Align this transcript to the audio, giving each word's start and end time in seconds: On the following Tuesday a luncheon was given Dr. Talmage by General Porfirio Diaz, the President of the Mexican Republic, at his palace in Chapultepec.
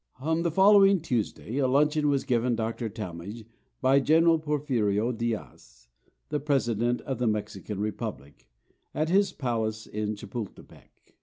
On 0.19 0.41
the 0.41 0.49
following 0.49 0.99
Tuesday 0.99 1.57
a 1.57 1.67
luncheon 1.67 2.09
was 2.09 2.23
given 2.23 2.55
Dr. 2.55 2.89
Talmage 2.89 3.45
by 3.81 3.99
General 3.99 4.39
Porfirio 4.39 5.11
Diaz, 5.11 5.89
the 6.29 6.39
President 6.39 7.01
of 7.01 7.19
the 7.19 7.27
Mexican 7.27 7.79
Republic, 7.79 8.49
at 8.95 9.09
his 9.09 9.31
palace 9.31 9.85
in 9.85 10.15
Chapultepec. 10.15 11.13